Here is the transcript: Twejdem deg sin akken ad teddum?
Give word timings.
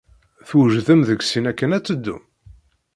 Twejdem 0.47 1.01
deg 1.09 1.19
sin 1.23 1.49
akken 1.51 1.75
ad 1.77 1.83
teddum? 1.83 2.23